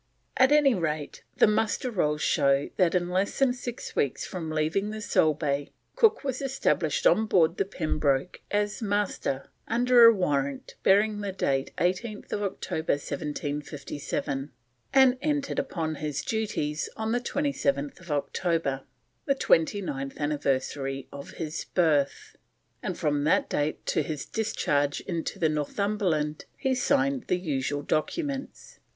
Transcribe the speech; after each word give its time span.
At 0.35 0.51
any 0.51 0.73
rate, 0.73 1.21
the 1.37 1.45
Muster 1.45 1.91
Rolls 1.91 2.23
show 2.23 2.71
that 2.77 2.95
in 2.95 3.09
less 3.11 3.37
than 3.37 3.53
six 3.53 3.95
weeks 3.95 4.25
from 4.25 4.49
leaving 4.49 4.89
the 4.89 4.99
Solebay, 4.99 5.69
Cook 5.95 6.23
was 6.23 6.41
established 6.41 7.05
on 7.05 7.27
board 7.27 7.57
the 7.57 7.65
Pembroke 7.65 8.41
as 8.49 8.81
Master, 8.81 9.51
under 9.67 10.05
a 10.05 10.11
warrant 10.11 10.73
bearing 10.81 11.21
date 11.33 11.71
18th 11.77 12.33
October 12.33 12.93
1757, 12.93 14.49
and 14.91 15.19
entered 15.21 15.59
upon 15.59 15.93
his 15.93 16.23
duties 16.23 16.89
on 16.97 17.11
27th 17.11 18.09
October, 18.09 18.81
the 19.25 19.35
twenty 19.35 19.81
ninth 19.83 20.19
anniversary 20.19 21.07
of 21.13 21.29
his 21.33 21.65
birth; 21.75 22.35
and 22.81 22.97
from 22.97 23.23
that 23.25 23.47
date 23.47 23.85
to 23.85 24.01
his 24.01 24.25
discharge 24.25 25.01
into 25.01 25.37
the 25.37 25.47
Northumberland 25.47 26.45
he 26.57 26.73
signed 26.73 27.25
the 27.27 27.37
usual 27.37 27.83
documents. 27.83 28.79